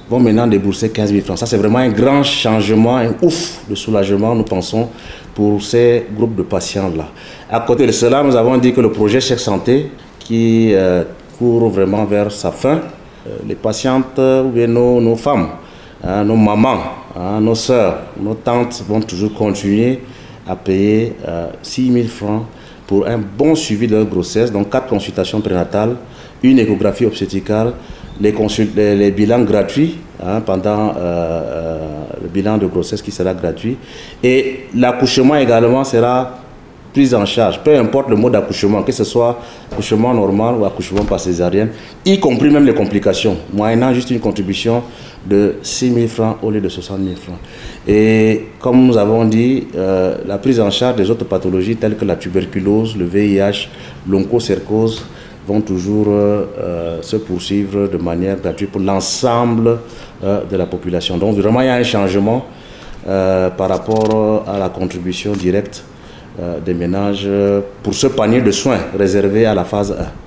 [0.08, 1.38] vont maintenant débourser 15 000 francs.
[1.38, 4.88] Ça, c'est vraiment un grand changement, un ouf de soulagement, nous pensons,
[5.34, 7.08] pour ces groupes de patients-là.
[7.50, 11.04] À côté de cela, nous avons dit que le projet Chèque Santé, qui euh,
[11.38, 12.80] court vraiment vers sa fin,
[13.26, 15.48] euh, les patientes ou bien nos, femmes,
[16.02, 16.78] hein, nos mamans,
[17.16, 20.00] hein, nos soeurs, nos tantes vont toujours continuer
[20.46, 21.14] à payer
[21.62, 22.42] 6 euh, 000 francs
[22.86, 25.96] pour un bon suivi de leur grossesse, donc quatre consultations prénatales,
[26.42, 27.72] une échographie obstétricale,
[28.20, 31.78] les, bilans gratuits hein, pendant euh, euh,
[32.22, 33.76] le bilan de grossesse qui sera gratuit.
[34.22, 36.38] Et l'accouchement également sera
[36.94, 39.40] pris en charge, peu importe le mode d'accouchement, que ce soit
[39.72, 41.70] accouchement normal ou accouchement par césarienne,
[42.04, 44.80] y compris même les complications, moyennant juste une contribution
[45.26, 47.38] de 6 000 francs au lieu de 60 000 francs.
[47.88, 52.04] Et comme nous avons dit, euh, la prise en charge des autres pathologies telles que
[52.04, 53.68] la tuberculose, le VIH,
[54.08, 55.04] l'onchocercose,
[55.46, 59.78] vont toujours euh, euh, se poursuivre de manière gratuite pour l'ensemble
[60.22, 61.16] euh, de la population.
[61.18, 62.46] Donc vraiment, il y a un changement
[63.06, 65.84] par rapport à la contribution directe
[66.64, 67.28] des ménages
[67.82, 70.23] pour ce panier de soins réservé à la phase 1.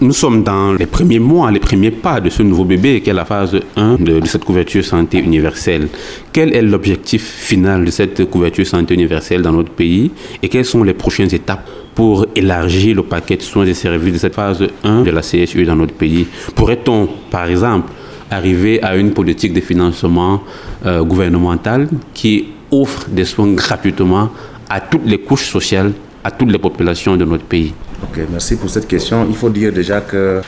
[0.00, 3.12] Nous sommes dans les premiers mois, les premiers pas de ce nouveau bébé qui est
[3.12, 5.88] la phase 1 de, cette couverture santé universelle.
[6.32, 10.84] Quel est l'objectif final de cette couverture santé universelle dans notre pays et quelles sont
[10.84, 15.02] les prochaines étapes pour élargir le paquet de soins et services de cette phase 1
[15.02, 16.28] de la CSU dans notre pays?
[16.54, 17.90] Pourrait-on, par exemple,
[18.30, 20.44] arriver à une politique de financement
[20.86, 24.30] euh, gouvernemental qui offre des soins gratuitement
[24.70, 25.90] à toutes les couches sociales,
[26.22, 27.72] à toutes les populations de notre pays?
[28.02, 29.26] Ok, merci pour cette question.
[29.28, 30.40] Il faut dire déjà que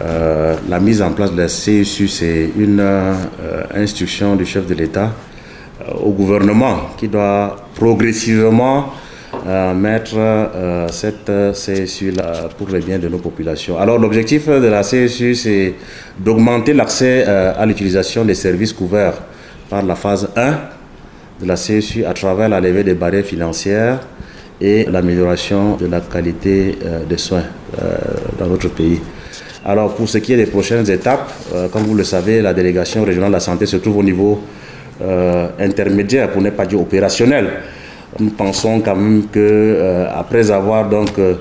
[0.00, 3.14] euh, la mise en place de la CSU, c'est une euh,
[3.74, 5.12] instruction du chef de l'État
[6.02, 8.92] au gouvernement qui doit progressivement
[9.76, 12.12] mettre cette CSU
[12.58, 13.78] pour le bien de nos populations.
[13.78, 15.74] Alors l'objectif de la CSU, c'est
[16.18, 19.14] d'augmenter l'accès à l'utilisation des services couverts
[19.70, 20.58] par la phase 1
[21.40, 24.00] de la CSU à travers la levée des barrières financières
[24.60, 27.44] et l'amélioration de la qualité des soins
[28.38, 29.00] dans notre pays.
[29.64, 31.32] Alors pour ce qui est des prochaines étapes,
[31.72, 34.42] comme vous le savez, la délégation régionale de la santé se trouve au niveau
[35.00, 37.50] euh, intermédiaire, pour ne pas dire opérationnel.
[38.18, 41.34] Nous pensons quand même que euh, après avoir donc euh,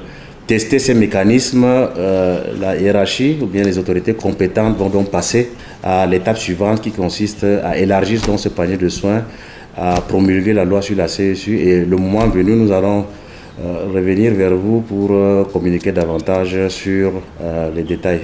[0.45, 1.65] testé ces mécanismes,
[2.61, 5.53] la hiérarchie ou bien les autorités compétentes vont donc passer
[5.83, 9.23] à l'étape suivante qui consiste à élargir donc ce panier de soins,
[9.77, 13.05] à promulguer la loi sur la CSU et le moment venu, nous allons
[13.93, 15.09] revenir vers vous pour
[15.51, 17.13] communiquer davantage sur
[17.75, 18.21] les détails.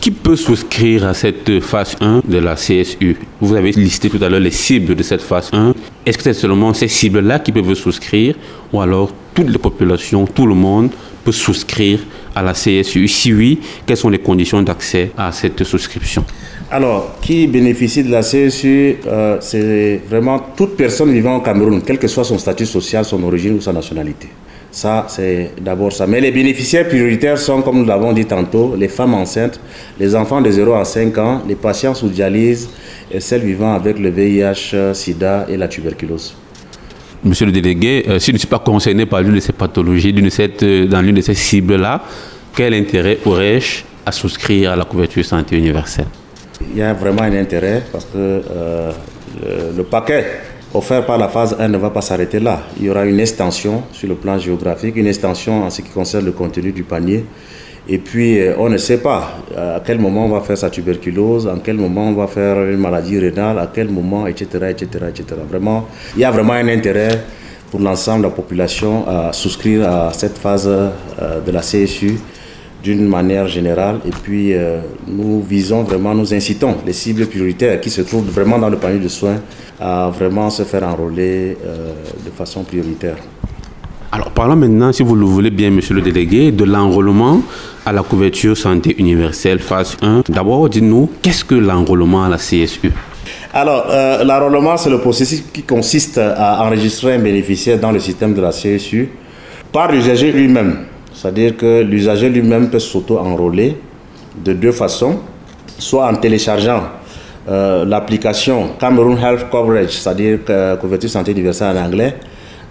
[0.00, 4.30] Qui peut souscrire à cette phase 1 de la CSU Vous avez listé tout à
[4.30, 5.74] l'heure les cibles de cette phase 1.
[6.06, 8.34] Est-ce que c'est seulement ces cibles-là qui peuvent souscrire
[8.72, 10.90] ou alors toutes les populations, tout le monde
[11.22, 12.00] peut souscrire
[12.34, 16.24] à la CSU Si oui, quelles sont les conditions d'accès à cette souscription?
[16.70, 21.98] Alors, qui bénéficie de la CSU, euh, c'est vraiment toute personne vivant au Cameroun, quel
[21.98, 24.28] que soit son statut social, son origine ou sa nationalité.
[24.70, 26.06] Ça, c'est d'abord ça.
[26.06, 29.58] Mais les bénéficiaires prioritaires sont, comme nous l'avons dit tantôt, les femmes enceintes,
[29.98, 32.68] les enfants de 0 à 5 ans, les patients sous dialyse
[33.10, 36.36] et celles vivant avec le VIH, SIDA et la tuberculose.
[37.24, 40.14] Monsieur le délégué, euh, si je ne suis pas concerné par l'une de ces pathologies,
[40.62, 42.04] euh, dans l'une de ces cibles-là,
[42.54, 46.06] quel intérêt aurais-je à souscrire à la couverture santé universelle?
[46.68, 48.92] Il y a vraiment un intérêt parce que euh,
[49.76, 50.24] le paquet
[50.74, 52.62] offert par la phase 1 ne va pas s'arrêter là.
[52.78, 56.24] Il y aura une extension sur le plan géographique, une extension en ce qui concerne
[56.26, 57.24] le contenu du panier.
[57.88, 61.48] Et puis, euh, on ne sait pas à quel moment on va faire sa tuberculose,
[61.48, 65.24] à quel moment on va faire une maladie rénale, à quel moment, etc., etc., etc.
[65.48, 67.24] Vraiment, il y a vraiment un intérêt
[67.70, 72.18] pour l'ensemble de la population à souscrire à cette phase euh, de la CSU
[72.82, 74.00] d'une manière générale.
[74.06, 78.58] Et puis, euh, nous visons vraiment, nous incitons les cibles prioritaires qui se trouvent vraiment
[78.58, 79.36] dans le panier de soins
[79.80, 81.92] à vraiment se faire enrôler euh,
[82.24, 83.16] de façon prioritaire.
[84.12, 87.42] Alors, parlons maintenant, si vous le voulez bien, monsieur le délégué, de l'enrôlement
[87.86, 90.24] à la couverture santé universelle phase 1.
[90.28, 92.92] D'abord, dites-nous, qu'est-ce que l'enrôlement à la CSU
[93.52, 98.32] alors, euh, l'enrôlement, c'est le processus qui consiste à enregistrer un bénéficiaire dans le système
[98.32, 99.08] de la CSU
[99.72, 100.86] par l'usager lui-même.
[101.20, 103.76] C'est-à-dire que l'usager lui-même peut s'auto-enrôler
[104.42, 105.18] de deux façons,
[105.78, 106.80] soit en téléchargeant
[107.46, 110.38] euh, l'application Cameroon Health Coverage, c'est-à-dire
[110.80, 112.14] couverture santé universelle en anglais,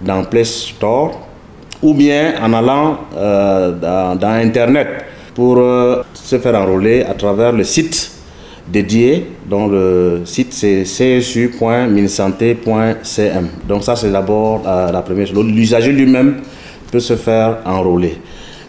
[0.02, 1.28] dans Play Store,
[1.84, 4.88] ou bien en allant euh, dans, Internet
[5.36, 8.14] pour euh, se faire enrôler à travers le site
[8.68, 13.48] dédié, dont le site c'est csu.minsanté.cm.
[13.68, 15.46] Donc ça c'est d'abord la première chose.
[15.46, 16.38] L'usager lui-même
[16.92, 18.18] peut se faire enrôler.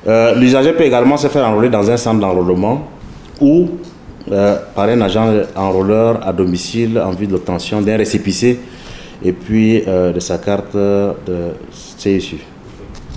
[0.07, 2.89] Euh, l'usager peut également se faire enrôler dans un centre d'enrôlement
[3.41, 3.69] ou
[4.33, 8.61] euh, par un agent enrôleur à domicile en vue de l'obtention d'un récépissé
[9.23, 11.53] et puis euh, de sa carte de
[11.99, 12.39] CSU.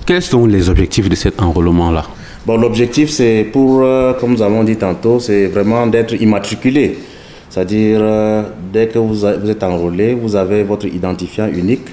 [0.05, 2.03] Quels sont les objectifs de cet enrôlement-là?
[2.45, 3.85] Bon, l'objectif, c'est pour,
[4.19, 6.97] comme nous avons dit tantôt, c'est vraiment d'être immatriculé.
[7.49, 8.01] C'est-à-dire,
[8.73, 11.85] dès que vous, vous, êtes enrôlé, vous avez votre identifiant unique.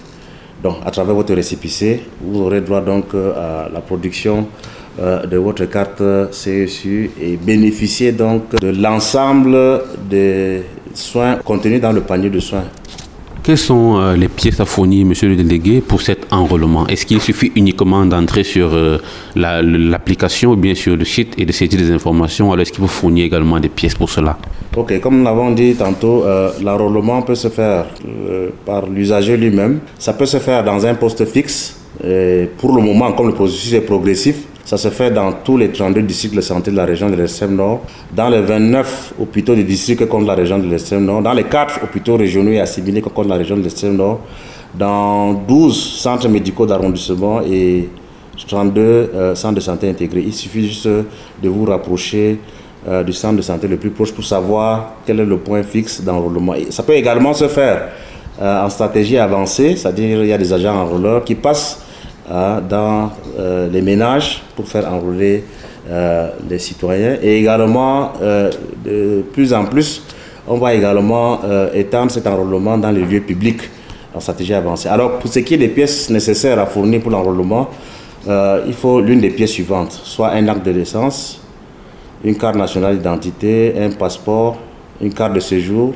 [0.60, 4.48] Donc, à travers votre récépissé, vous aurez droit donc à la production
[4.98, 9.56] de votre carte CSU et bénéficier donc de l'ensemble
[10.10, 10.62] des
[10.94, 12.64] soins contenus dans le panier de soins.
[13.42, 16.86] Quelles sont euh, les pièces à fournir, monsieur le délégué, pour cet enrôlement?
[16.88, 18.98] Est-ce qu'il suffit uniquement d'entrer sur euh,
[19.34, 22.52] l'application ou bien sur le site et de saisir des informations?
[22.52, 24.36] Alors, est-ce qu'il vous fournir également des pièces pour cela?
[24.76, 26.22] Ok, comme nous l'avons dit tantôt,
[26.62, 27.86] l'enrôlement peut se faire
[28.64, 29.80] par l'usager lui-même.
[29.98, 31.76] Ça peut se faire dans un poste fixe.
[32.04, 35.70] Et pour le moment, comme le processus est progressif, ça se fait dans tous les
[35.70, 37.80] 32 districts de santé de la région de l'extrême nord,
[38.14, 41.80] dans les 29 hôpitaux du district contre la région de l'extrême nord, dans les 4
[41.84, 44.20] hôpitaux régionaux et assimilés contre la région de l'extrême nord,
[44.74, 47.88] dans 12 centres médicaux d'arrondissement et
[48.46, 50.22] 32 euh, centres de santé intégrés.
[50.26, 52.38] Il suffit juste de vous rapprocher
[52.88, 56.00] euh, du centre de santé le plus proche pour savoir quel est le point fixe
[56.00, 56.54] d'enrôlement.
[56.70, 57.88] Ça peut également se faire
[58.40, 61.82] euh, en stratégie avancée, c'est-à-dire il y a des agents enrôleurs qui passent
[62.32, 65.42] Hein, dans euh, les ménages pour faire enrôler
[65.90, 67.16] euh, les citoyens.
[67.20, 68.52] Et également, euh,
[68.84, 70.04] de plus en plus,
[70.46, 71.40] on va également
[71.74, 73.62] étendre cet enrôlement dans les lieux publics
[74.14, 74.88] en stratégie avancée.
[74.88, 77.68] Alors, pour ce qui est des pièces nécessaires à fournir pour l'enrôlement,
[78.26, 81.40] il faut l'une des pièces suivantes, soit un acte de naissance,
[82.24, 84.56] une carte nationale d'identité, un passeport,
[85.00, 85.92] une carte de séjour,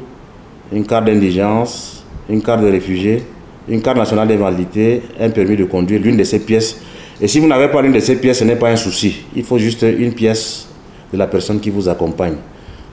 [0.73, 3.25] une carte d'indigence, une carte de réfugié,
[3.69, 6.81] une carte nationale d'invalidité, un permis de conduire, l'une de ces pièces.
[7.21, 9.25] Et si vous n'avez pas l'une de ces pièces, ce n'est pas un souci.
[9.35, 10.67] Il faut juste une pièce
[11.13, 12.37] de la personne qui vous accompagne.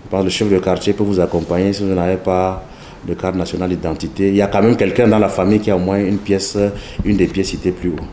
[0.09, 2.63] Par le chef de quartier peut vous accompagner si vous n'avez pas
[3.07, 4.29] de carte nationale d'identité.
[4.29, 6.57] Il y a quand même quelqu'un dans la famille qui a au moins une pièce,
[7.03, 8.05] une des pièces citées plus haut.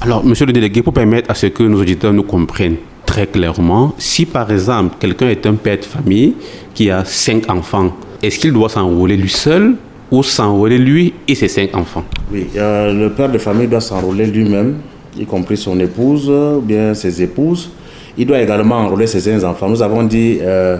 [0.00, 2.76] Alors, monsieur le délégué, pour permettre à ce que nos auditeurs nous comprennent
[3.06, 6.34] très clairement, si par exemple quelqu'un est un père de famille
[6.74, 9.76] qui a cinq enfants, est-ce qu'il doit s'enrôler lui seul
[10.10, 14.26] ou s'enrôler lui et ses cinq enfants Oui, euh, le père de famille doit s'enrôler
[14.26, 14.76] lui-même,
[15.18, 17.70] y compris son épouse ou bien ses épouses.
[18.16, 19.68] Il doit également enrôler ses cinq enfants.
[19.68, 20.78] Nous avons dit euh,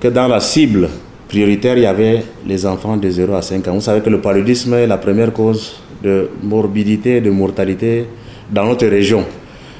[0.00, 0.88] que dans la cible
[1.32, 3.74] prioritaire, il y avait les enfants de 0 à 5 ans.
[3.74, 8.06] Vous savez que le paludisme est la première cause de morbidité et de mortalité
[8.50, 9.24] dans notre région.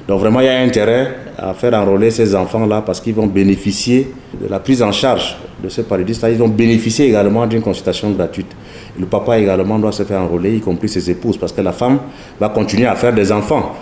[0.09, 4.12] Donc vraiment, il y a intérêt à faire enrôler ces enfants-là parce qu'ils vont bénéficier
[4.40, 6.27] de la prise en charge de ce paludisme.
[6.31, 8.51] Ils vont bénéficier également d'une consultation gratuite.
[8.99, 11.99] Le papa également doit se faire enrôler, y compris ses épouses, parce que la femme
[12.38, 13.73] va continuer à faire des enfants.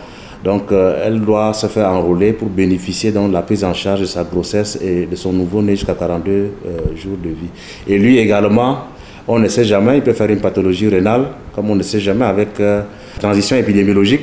[0.44, 4.06] Donc euh, elle doit se faire enrôler pour bénéficier de la prise en charge de
[4.06, 6.48] sa grossesse et de son nouveau-né jusqu'à 42 euh,
[6.96, 7.50] jours de vie.
[7.86, 8.84] Et lui également,
[9.28, 12.24] on ne sait jamais, il peut faire une pathologie rénale, comme on ne sait jamais
[12.24, 12.82] avec euh,
[13.18, 14.19] transition épidémiologique.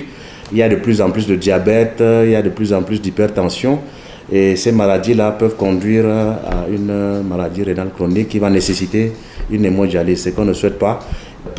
[0.51, 2.81] Il y a de plus en plus de diabète, il y a de plus en
[2.81, 3.79] plus d'hypertension.
[4.31, 9.13] Et ces maladies-là peuvent conduire à une maladie rénale chronique qui va nécessiter
[9.49, 10.99] une hémodialyse, ce qu'on ne souhaite pas.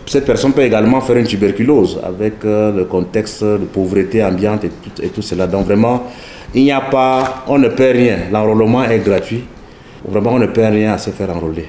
[0.05, 5.03] Cette personne peut également faire une tuberculose avec le contexte de pauvreté ambiante et tout,
[5.03, 5.46] et tout cela.
[5.46, 6.05] Donc vraiment,
[6.55, 8.18] il n'y a pas, on ne perd rien.
[8.31, 9.44] L'enrôlement est gratuit.
[10.07, 11.66] Vraiment, on ne perd rien à se faire enrôler.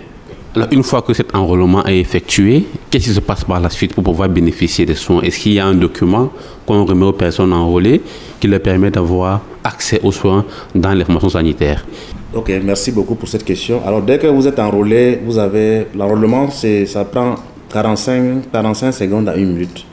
[0.55, 3.93] Alors, une fois que cet enrôlement est effectué, qu'est-ce qui se passe par la suite
[3.93, 5.21] pour pouvoir bénéficier des soins?
[5.21, 6.31] Est-ce qu'il y a un document
[6.65, 8.01] qu'on remet aux personnes enrôlées
[8.39, 11.85] qui leur permet d'avoir accès aux soins dans les formations sanitaires?
[12.33, 13.85] Ok, merci beaucoup pour cette question.
[13.85, 17.35] Alors, dès que vous êtes enrôlé, vous avez l'enrôlement, ça prend
[17.71, 19.85] 45, 45 secondes à une minute.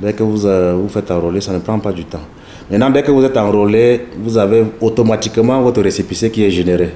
[0.00, 2.22] Dès que vous euh, vous faites enrôler, ça ne prend pas du temps.
[2.68, 6.90] Maintenant, dès que vous êtes enrôlé, vous avez automatiquement votre récépissé qui est généré.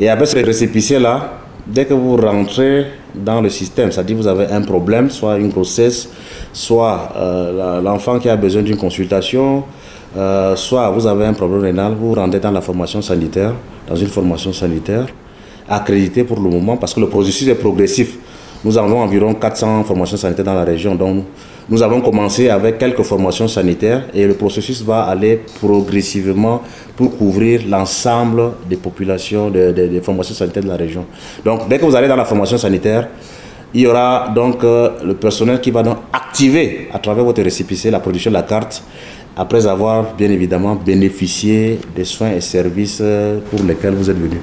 [0.00, 4.62] Et avec ce récépissé-là, dès que vous rentrez dans le système, c'est-à-dire vous avez un
[4.62, 6.08] problème, soit une grossesse,
[6.52, 9.64] soit euh, l'enfant qui a besoin d'une consultation,
[10.16, 13.52] euh, soit vous avez un problème rénal, vous rentrez dans la formation sanitaire,
[13.86, 15.06] dans une formation sanitaire
[15.68, 18.16] accréditée pour le moment, parce que le processus est progressif.
[18.64, 21.24] Nous avons environ 400 formations sanitaires dans la région, donc
[21.70, 26.62] nous avons commencé avec quelques formations sanitaires et le processus va aller progressivement
[26.96, 31.04] pour couvrir l'ensemble des populations, des, formations sanitaires de la région.
[31.44, 33.08] Donc dès que vous allez dans la formation sanitaire,
[33.74, 37.90] il y aura donc euh, le personnel qui va donc activer à travers votre récépissé
[37.90, 38.82] la production de la carte
[39.36, 43.02] après avoir bien évidemment bénéficié des soins et services
[43.50, 44.40] pour lesquels vous êtes venu.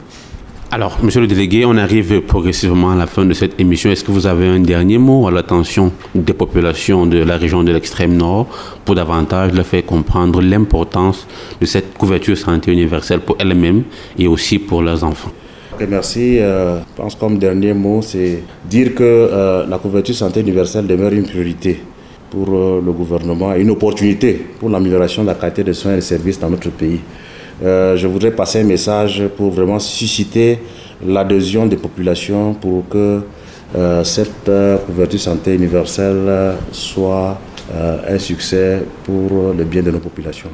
[0.76, 3.90] Alors, monsieur le délégué, on arrive progressivement à la fin de cette émission.
[3.90, 7.72] Est-ce que vous avez un dernier mot à l'attention des populations de la région de
[7.72, 8.48] l'extrême nord
[8.84, 11.28] pour davantage leur faire comprendre l'importance
[11.62, 13.84] de cette couverture santé universelle pour elles-mêmes
[14.20, 15.32] et aussi pour leurs enfants?
[15.88, 16.40] Merci.
[16.40, 21.14] Euh, je pense comme dernier mot, c'est dire que euh, la couverture santé universelle demeure
[21.14, 21.80] une priorité
[22.30, 25.96] pour euh, le gouvernement et une opportunité pour l'amélioration de la qualité des soins et
[25.96, 27.00] des services dans notre pays.
[27.64, 30.60] Euh, je voudrais passer un message pour vraiment susciter
[31.06, 33.22] l'adhésion des populations pour que
[33.76, 37.40] euh, cette euh, couverture santé universelle soit
[38.08, 40.50] un succès pour le bien de nos populations.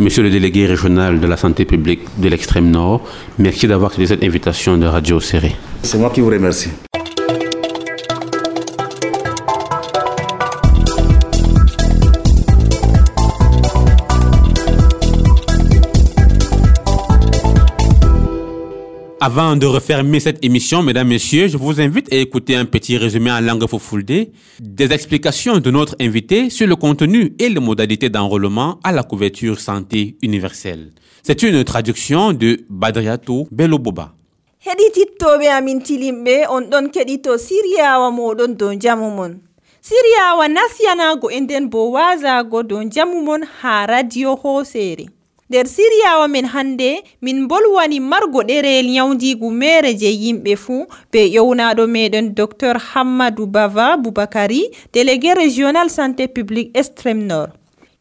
[0.00, 3.02] Monsieur le délégué régional de la santé publique de l'extrême nord,
[3.38, 5.54] merci d'avoir accepté cette invitation de Radio Serré.
[5.82, 6.70] C'est moi qui vous remercie.
[19.26, 23.30] Avant de refermer cette émission, mesdames, messieurs, je vous invite à écouter un petit résumé
[23.32, 24.28] en langue fofulde
[24.60, 29.58] des explications de notre invité sur le contenu et les modalités d'enrôlement à la couverture
[29.60, 30.90] santé universelle.
[31.22, 34.12] C'est une traduction de Badriato Beloboba.
[34.66, 35.48] heɗitittoɓe
[45.54, 50.82] nder siriyawa men hande min bolwani margo ɗereyel nyawdigu mere je yimɓe fuu
[51.12, 57.50] be ƴownaɗo meɗen docteur hammadou bava boubacary délégué régional santé publique extrême nord.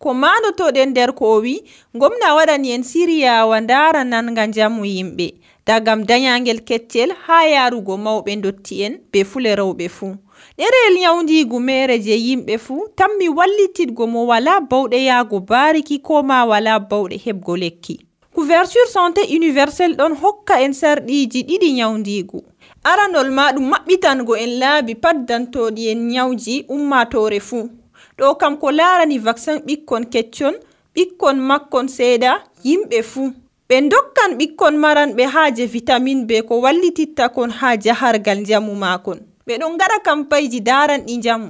[0.01, 1.61] Ko manotoɗen nder ko o wi
[1.93, 5.27] gomna waɗani en siriyawa ndara nanga jamu yimɓe.
[5.65, 10.15] dagam dayagel keccel ha yarugo mawɓe dotti en be fule rewɓe fuu
[10.57, 16.45] ɗereyel nyawdigu mere je yimɓe fuu tanmi wallititgo mo wala bawɗe yahgo bariki ko ma
[16.45, 17.95] wala bawɗe heɓgo lekki.
[18.35, 22.43] Couverture santé universel ɗon hokka en sarɗiji ɗiɗi nyawdigu
[22.83, 27.69] aranol ma ɗum maɓɓitango en laabi paddantoɗi en nyawji ummatore fuu
[28.17, 30.55] ɗo kam ko larani vaccin ɓikkon keccon
[30.95, 32.31] ɓikkon makkon seeɗa
[32.63, 33.31] yimɓe fuu
[33.73, 39.19] ɓe dokkan ɓikkon maranɓe haaje vitamin be ko wallititta kon haa jahargal njamu maakon.
[39.47, 41.47] Ɓe ɗon gaɗa kampayji daranɗi njamu.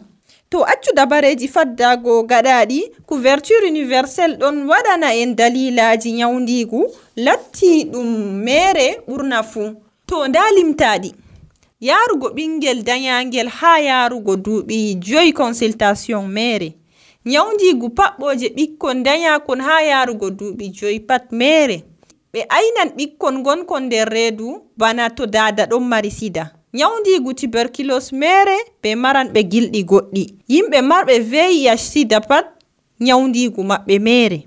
[0.49, 6.81] To accu dabareji faddago gaɗaɗi couverture universel ɗon waɗana en dalilaji nyawdigu
[7.25, 8.07] latti ɗum
[8.45, 9.75] mere ɓurna fuu.
[10.07, 11.09] To nda limtaɗi
[11.81, 16.69] yarugo ɓingel dayagel ha yarugo duuɓi joyi consultation mere
[17.25, 21.83] nyawdigu paɓɓoje ɓikkon dayakon ha yarugo duuɓi joyi pat mere
[22.33, 26.51] ɓe aynan ɓikkon gonkon nder reedu bana to dada ɗon mari sida.
[26.73, 30.23] Nyawdigu tuberculos mere ɓe maran ɓe gilɗi goɗɗi.
[30.49, 32.45] Yimɓe marɓe vih sida pat
[32.99, 34.39] nyawdigu maɓɓe mere.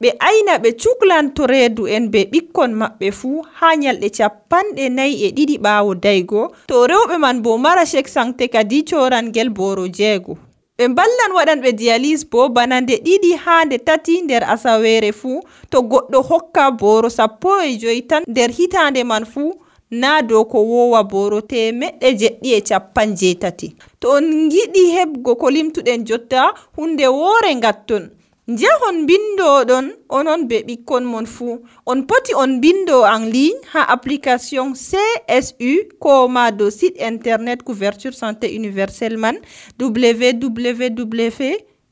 [0.00, 5.28] Ɓe ayna ɓe cuklanto reedu en be ɓikkon maɓɓe fuu haa nyalɗe capanɗe nayi e
[5.36, 6.42] ɗiɗi ɓaawo daygo.
[6.68, 10.38] To rewɓe man bo mara chek sancte kadi corangel boro jeego.
[10.80, 15.36] ɓe mballan waɗanɓe dialyse bo bana nde ɗiɗi ha nde tati nder asawere fuu
[15.70, 19.50] to goɗɗo hokka boro sappo e joyi tan nder hitande man fuu
[19.90, 23.68] na dow ko wowa boro temeɗɗe jeɗɗi e capan jeetati
[24.00, 26.40] to on giɗi heɓgo ko limtuɗen jotta
[26.76, 28.04] hunde woore ngatton.
[28.50, 29.86] njahon bindoɗon
[30.18, 31.54] onon be ɓikkon mon fuu
[31.86, 35.70] on poti on bindo en ligne ha application csu
[36.02, 39.36] ko ma do site internet couverture santé universelle man
[39.78, 41.42] www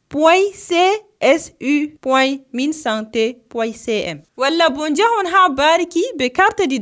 [0.08, 0.52] point
[1.20, 6.80] csu point min santé point cm walla bo njahon ha bariki be carte di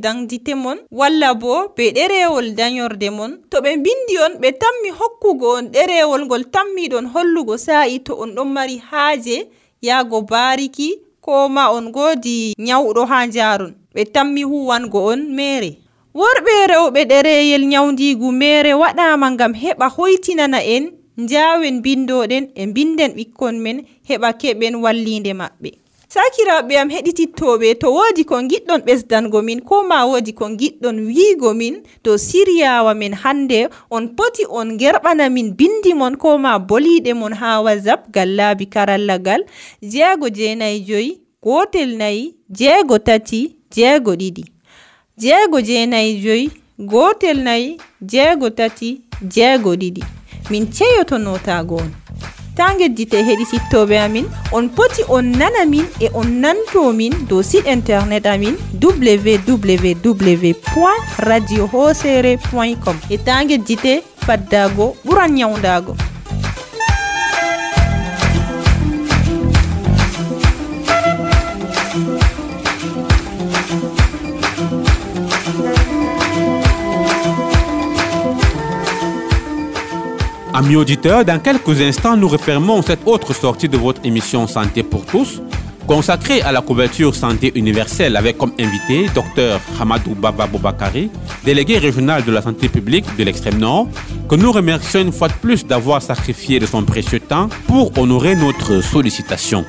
[0.54, 5.66] mon walla bo be ɗerewol dayorde mon to ɓe bindi on ɓe tammi hokkugo on
[5.74, 9.48] ɗerewol ngol tammiɗon hollugo sa'i to on ɗon mari haaje
[9.82, 10.88] yaago bariki
[11.20, 15.70] ko ma on godi nyawɗo ha njaron ɓe tammi huwango on mere
[16.14, 20.84] worɓe rewɓe ɗereyel nyawdigu mere waɗama ngam heɓa hoytinana en
[21.18, 23.76] njawen bindoɗen e binden ɓikkon men
[24.08, 25.70] heɓa keɓen wallinde maɓɓe.
[26.16, 31.50] sakiraɓe am heɗitittoɓe to woodi ko giɗɗon ɓesdango min ko ma woodi ko giɗɗon wiigo
[31.60, 37.12] min to siryawa min hande on poti on gerɓana min bindi mon ko ma boliɗe
[37.20, 39.42] mon ha wasap gal laabi karallagal
[39.92, 41.10] jeego jeenayi joyi
[41.42, 43.40] gotel nayi jeego tati
[43.74, 44.44] jeego ɗiɗi.
[45.22, 47.76] Jeego jeenayi joyi gotel nayi
[48.12, 49.00] jeego tati
[49.34, 50.02] jeego ɗiɗi.
[50.50, 51.90] Min ceyoto notago on.
[52.56, 54.26] ta geddite heɗitittoɓe amin.
[54.52, 61.66] On poti on nana min e on nantomin dow site internet amin www point radio
[61.66, 62.96] hosere point com.
[63.10, 65.94] E ta geddite faddago ɓuran ñawdago
[80.56, 85.04] Amis auditeurs, dans quelques instants, nous refermons cette autre sortie de votre émission Santé pour
[85.04, 85.42] tous,
[85.86, 91.10] consacrée à la couverture santé universelle avec comme invité Dr Hamadou Baba Bobakari,
[91.44, 93.86] délégué régional de la santé publique de l'extrême nord,
[94.30, 98.34] que nous remercions une fois de plus d'avoir sacrifié de son précieux temps pour honorer
[98.34, 99.62] notre sollicitation.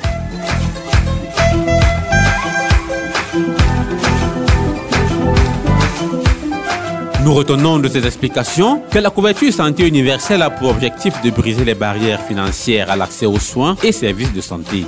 [7.27, 11.65] Nous retenons de ces explications que la couverture santé universelle a pour objectif de briser
[11.65, 14.85] les barrières financières à l'accès aux soins et services de santé.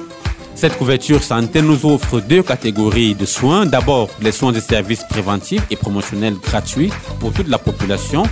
[0.55, 3.65] Cette couverture santé nous offre deux catégories de soins.
[3.65, 8.23] D'abord, les soins et services préventifs et promotionnels gratuits pour toute la population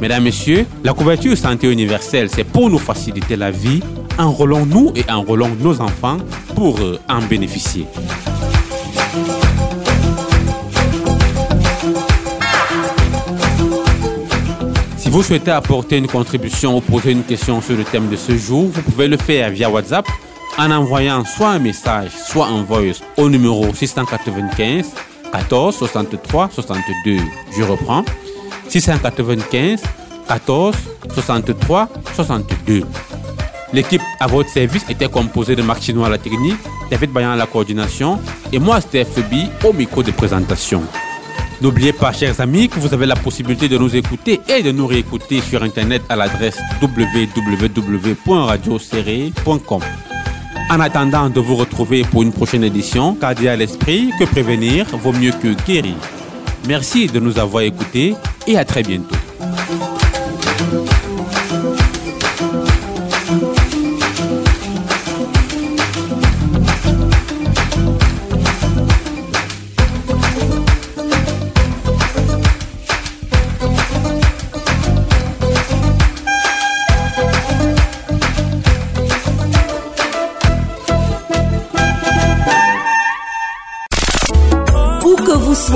[0.00, 3.80] Mesdames, Messieurs, la couverture santé universelle, c'est pour nous faciliter la vie.
[4.18, 6.18] Enrôlons-nous et enrôlons nos enfants
[6.54, 7.86] pour euh, en bénéficier.
[14.96, 18.36] Si vous souhaitez apporter une contribution ou poser une question sur le thème de ce
[18.36, 20.06] jour, vous pouvez le faire via WhatsApp
[20.58, 24.92] en envoyant soit un message, soit un voice au numéro 695
[25.32, 27.16] 14 63 62.
[27.56, 28.04] Je reprends
[28.80, 29.82] 695
[30.26, 30.74] 14
[31.14, 32.82] 63 62.
[33.72, 36.58] L'équipe à votre service était composée de Marc Chinois à la technique,
[36.90, 38.18] David Bayan à la coordination
[38.52, 40.82] et moi, Steph Febi, au micro de présentation.
[41.60, 44.88] N'oubliez pas, chers amis, que vous avez la possibilité de nous écouter et de nous
[44.88, 49.80] réécouter sur Internet à l'adresse www.radioserré.com.
[50.70, 55.12] En attendant de vous retrouver pour une prochaine édition, gardez à l'esprit que prévenir vaut
[55.12, 55.94] mieux que guérir.
[56.66, 58.14] Merci de nous avoir écoutés
[58.46, 59.14] et à très bientôt.